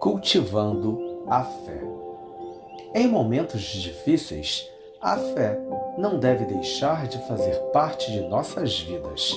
cultivando 0.00 1.22
a 1.28 1.44
fé. 1.44 1.82
Em 2.94 3.06
momentos 3.06 3.60
difíceis, 3.60 4.66
a 5.00 5.16
fé 5.16 5.60
não 5.98 6.18
deve 6.18 6.46
deixar 6.46 7.06
de 7.06 7.18
fazer 7.28 7.54
parte 7.70 8.10
de 8.10 8.22
nossas 8.22 8.80
vidas. 8.80 9.36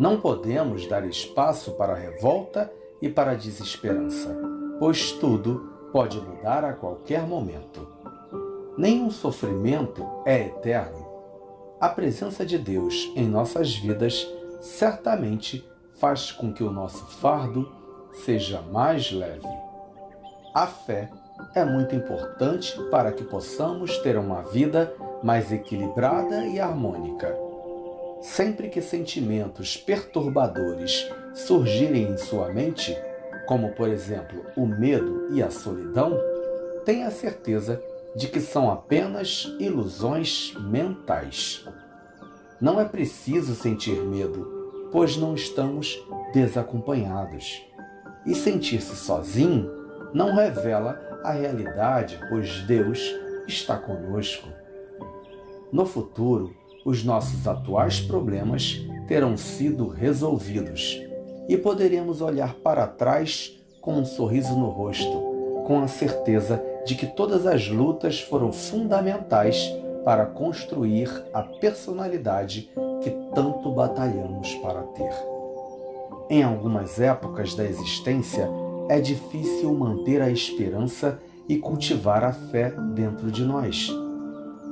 Não 0.00 0.18
podemos 0.18 0.88
dar 0.88 1.04
espaço 1.04 1.72
para 1.72 1.92
a 1.92 1.96
revolta 1.96 2.72
e 3.00 3.10
para 3.10 3.32
a 3.32 3.36
desesperança, 3.36 4.34
pois 4.78 5.12
tudo 5.12 5.70
pode 5.92 6.18
mudar 6.18 6.64
a 6.64 6.72
qualquer 6.72 7.26
momento. 7.26 7.86
Nenhum 8.78 9.10
sofrimento 9.10 10.04
é 10.24 10.46
eterno. 10.46 11.06
A 11.78 11.90
presença 11.90 12.44
de 12.44 12.58
Deus 12.58 13.12
em 13.14 13.28
nossas 13.28 13.76
vidas 13.76 14.26
certamente 14.62 15.62
faz 15.92 16.32
com 16.32 16.52
que 16.52 16.64
o 16.64 16.72
nosso 16.72 17.04
fardo 17.04 17.70
seja 18.14 18.62
mais 18.62 19.12
leve. 19.12 19.73
A 20.54 20.68
fé 20.68 21.10
é 21.52 21.64
muito 21.64 21.96
importante 21.96 22.80
para 22.88 23.10
que 23.10 23.24
possamos 23.24 23.98
ter 23.98 24.16
uma 24.16 24.40
vida 24.40 24.94
mais 25.20 25.50
equilibrada 25.50 26.46
e 26.46 26.60
harmônica. 26.60 27.36
Sempre 28.22 28.68
que 28.68 28.80
sentimentos 28.80 29.76
perturbadores 29.76 31.10
surgirem 31.34 32.04
em 32.04 32.16
sua 32.16 32.50
mente, 32.50 32.96
como 33.48 33.72
por 33.72 33.88
exemplo 33.88 34.46
o 34.56 34.64
medo 34.64 35.34
e 35.34 35.42
a 35.42 35.50
solidão, 35.50 36.16
tenha 36.84 37.10
certeza 37.10 37.82
de 38.14 38.28
que 38.28 38.38
são 38.38 38.70
apenas 38.70 39.52
ilusões 39.58 40.54
mentais. 40.60 41.66
Não 42.60 42.80
é 42.80 42.84
preciso 42.84 43.56
sentir 43.56 44.00
medo, 44.04 44.88
pois 44.92 45.16
não 45.16 45.34
estamos 45.34 46.00
desacompanhados. 46.32 47.60
E 48.24 48.36
sentir-se 48.36 48.94
sozinho 48.94 49.83
não 50.14 50.32
revela 50.32 50.98
a 51.24 51.32
realidade, 51.32 52.20
pois 52.30 52.60
Deus 52.62 53.12
está 53.48 53.76
conosco. 53.76 54.48
No 55.72 55.84
futuro, 55.84 56.54
os 56.84 57.02
nossos 57.02 57.48
atuais 57.48 58.00
problemas 58.00 58.80
terão 59.08 59.36
sido 59.36 59.88
resolvidos 59.88 61.02
e 61.48 61.56
poderemos 61.58 62.20
olhar 62.20 62.54
para 62.54 62.86
trás 62.86 63.60
com 63.80 63.94
um 63.94 64.04
sorriso 64.04 64.56
no 64.56 64.68
rosto, 64.68 65.64
com 65.66 65.82
a 65.82 65.88
certeza 65.88 66.62
de 66.86 66.94
que 66.94 67.06
todas 67.06 67.44
as 67.46 67.68
lutas 67.68 68.20
foram 68.20 68.52
fundamentais 68.52 69.68
para 70.04 70.26
construir 70.26 71.10
a 71.32 71.42
personalidade 71.42 72.70
que 73.02 73.10
tanto 73.34 73.72
batalhamos 73.72 74.54
para 74.56 74.82
ter. 74.82 75.12
Em 76.30 76.42
algumas 76.42 77.00
épocas 77.00 77.54
da 77.54 77.64
existência, 77.64 78.48
é 78.88 79.00
difícil 79.00 79.72
manter 79.74 80.20
a 80.20 80.30
esperança 80.30 81.18
e 81.48 81.58
cultivar 81.58 82.24
a 82.24 82.32
fé 82.32 82.70
dentro 82.94 83.30
de 83.30 83.44
nós. 83.44 83.90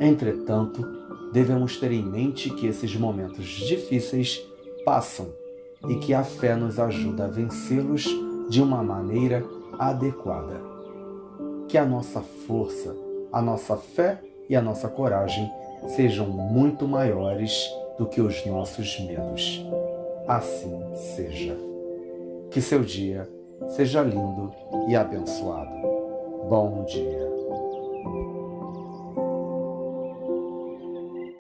Entretanto, 0.01 0.87
devemos 1.33 1.77
ter 1.79 1.93
em 1.93 2.03
mente 2.03 2.51
que 2.51 2.67
esses 2.67 2.95
momentos 2.97 3.47
difíceis 3.47 4.43
passam 4.85 5.29
e 5.89 5.97
que 5.97 6.15
a 6.15 6.23
fé 6.23 6.55
nos 6.55 6.79
ajuda 6.79 7.25
a 7.25 7.29
vencê-los 7.29 8.07
de 8.49 8.63
uma 8.63 8.83
maneira 8.83 9.45
adequada. 9.79 10.61
Que 11.69 11.79
a 11.79 11.85
nossa 11.85 12.21
força, 12.21 12.95
a 13.33 13.41
nossa 13.41 13.77
fé 13.77 14.21
e 14.49 14.55
a 14.55 14.63
nossa 14.63 14.89
coragem 14.89 15.51
sejam 15.89 16.29
muito 16.29 16.87
maiores 16.87 17.53
do 17.99 18.07
que 18.07 18.21
os 18.21 18.45
nossos 18.47 19.01
medos. 19.01 19.65
Assim 20.27 20.81
seja. 20.95 21.57
Que 22.51 22.61
seu 22.61 22.83
dia 22.83 23.29
seja 23.69 24.03
lindo 24.03 24.53
e 24.89 24.97
abençoado. 24.97 25.71
Bom 26.49 26.85
dia. 26.85 27.42